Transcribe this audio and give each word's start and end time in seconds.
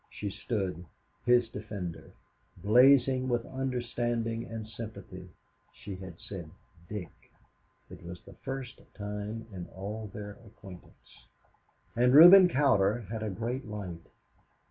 She 0.09 0.31
stood, 0.31 0.83
his 1.27 1.47
defender, 1.49 2.13
blazing 2.57 3.29
with 3.29 3.45
understanding 3.45 4.45
and 4.45 4.67
sympathy. 4.67 5.29
She 5.75 5.95
had 5.97 6.19
said 6.19 6.49
"Dick" 6.89 7.11
it 7.87 8.03
was 8.03 8.19
the 8.23 8.33
first 8.43 8.81
time 8.95 9.45
in 9.53 9.67
all 9.67 10.07
their 10.11 10.39
acquaintance. 10.43 11.27
And 11.95 12.15
Reuben 12.15 12.47
Cowder 12.49 13.01
had 13.11 13.21
a 13.21 13.29
great 13.29 13.67
light. 13.67 14.07